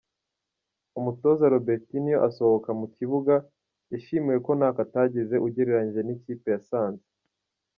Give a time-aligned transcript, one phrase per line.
[0.99, 3.33] Umutoza Robertinho asohoka mu kibuga,
[3.91, 7.05] yashimiwe ko ntako atagize ugereranyije n’ikipe yasanze